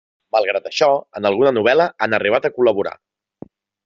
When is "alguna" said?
1.29-1.51